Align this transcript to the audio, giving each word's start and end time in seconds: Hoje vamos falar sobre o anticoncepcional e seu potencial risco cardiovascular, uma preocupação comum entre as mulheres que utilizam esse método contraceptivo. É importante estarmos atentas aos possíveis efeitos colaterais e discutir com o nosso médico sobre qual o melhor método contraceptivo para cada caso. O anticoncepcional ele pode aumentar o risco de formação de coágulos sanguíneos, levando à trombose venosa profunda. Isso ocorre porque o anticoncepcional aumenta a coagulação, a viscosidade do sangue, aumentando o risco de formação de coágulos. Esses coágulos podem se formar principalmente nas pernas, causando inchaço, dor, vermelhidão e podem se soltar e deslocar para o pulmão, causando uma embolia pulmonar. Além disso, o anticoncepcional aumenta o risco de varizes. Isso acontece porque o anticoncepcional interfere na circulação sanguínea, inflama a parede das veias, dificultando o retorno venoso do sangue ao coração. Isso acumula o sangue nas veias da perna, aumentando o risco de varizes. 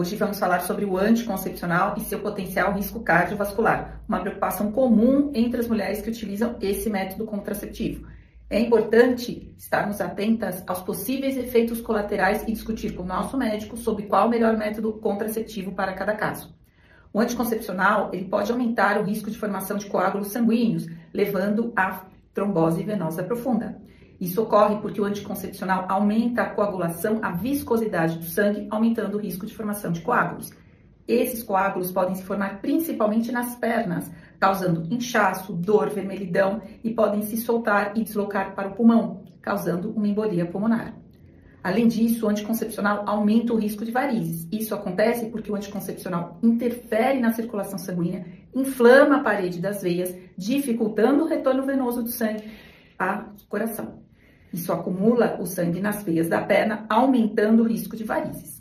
Hoje 0.00 0.16
vamos 0.16 0.38
falar 0.38 0.60
sobre 0.60 0.86
o 0.86 0.96
anticoncepcional 0.96 1.94
e 1.98 2.00
seu 2.00 2.20
potencial 2.20 2.72
risco 2.72 3.00
cardiovascular, 3.00 4.00
uma 4.08 4.18
preocupação 4.18 4.72
comum 4.72 5.30
entre 5.34 5.60
as 5.60 5.68
mulheres 5.68 6.00
que 6.00 6.08
utilizam 6.08 6.56
esse 6.62 6.88
método 6.88 7.26
contraceptivo. 7.26 8.06
É 8.48 8.58
importante 8.58 9.54
estarmos 9.58 10.00
atentas 10.00 10.64
aos 10.66 10.80
possíveis 10.80 11.36
efeitos 11.36 11.82
colaterais 11.82 12.44
e 12.44 12.52
discutir 12.52 12.94
com 12.94 13.02
o 13.02 13.06
nosso 13.06 13.36
médico 13.36 13.76
sobre 13.76 14.04
qual 14.04 14.26
o 14.26 14.30
melhor 14.30 14.56
método 14.56 14.94
contraceptivo 14.94 15.72
para 15.72 15.92
cada 15.92 16.14
caso. 16.14 16.50
O 17.12 17.20
anticoncepcional 17.20 18.08
ele 18.10 18.24
pode 18.24 18.50
aumentar 18.50 18.98
o 18.98 19.04
risco 19.04 19.30
de 19.30 19.36
formação 19.36 19.76
de 19.76 19.84
coágulos 19.84 20.28
sanguíneos, 20.28 20.86
levando 21.12 21.74
à 21.76 22.06
trombose 22.34 22.82
venosa 22.82 23.22
profunda. 23.22 23.80
Isso 24.20 24.42
ocorre 24.42 24.76
porque 24.76 25.00
o 25.00 25.04
anticoncepcional 25.04 25.86
aumenta 25.88 26.42
a 26.42 26.50
coagulação, 26.50 27.20
a 27.22 27.30
viscosidade 27.32 28.18
do 28.18 28.24
sangue, 28.24 28.66
aumentando 28.70 29.16
o 29.16 29.20
risco 29.20 29.46
de 29.46 29.54
formação 29.54 29.90
de 29.90 30.02
coágulos. 30.02 30.52
Esses 31.08 31.42
coágulos 31.42 31.90
podem 31.90 32.14
se 32.14 32.22
formar 32.22 32.60
principalmente 32.60 33.32
nas 33.32 33.56
pernas, 33.56 34.10
causando 34.38 34.86
inchaço, 34.92 35.52
dor, 35.54 35.90
vermelhidão 35.90 36.62
e 36.84 36.90
podem 36.90 37.22
se 37.22 37.36
soltar 37.38 37.96
e 37.96 38.04
deslocar 38.04 38.54
para 38.54 38.68
o 38.68 38.72
pulmão, 38.72 39.22
causando 39.40 39.90
uma 39.90 40.06
embolia 40.06 40.46
pulmonar. 40.46 40.94
Além 41.62 41.88
disso, 41.88 42.26
o 42.26 42.28
anticoncepcional 42.28 43.04
aumenta 43.06 43.52
o 43.52 43.56
risco 43.56 43.84
de 43.84 43.90
varizes. 43.90 44.48
Isso 44.50 44.74
acontece 44.74 45.26
porque 45.26 45.52
o 45.52 45.54
anticoncepcional 45.54 46.38
interfere 46.42 47.20
na 47.20 47.32
circulação 47.32 47.78
sanguínea, 47.78 48.26
inflama 48.54 49.16
a 49.16 49.22
parede 49.22 49.60
das 49.60 49.82
veias, 49.82 50.14
dificultando 50.36 51.24
o 51.24 51.28
retorno 51.28 51.64
venoso 51.64 52.02
do 52.02 52.10
sangue 52.10 52.50
ao 52.98 53.26
coração. 53.48 54.02
Isso 54.52 54.72
acumula 54.72 55.38
o 55.40 55.46
sangue 55.46 55.80
nas 55.80 56.02
veias 56.02 56.28
da 56.28 56.40
perna, 56.40 56.86
aumentando 56.88 57.62
o 57.62 57.66
risco 57.66 57.96
de 57.96 58.04
varizes. 58.04 58.59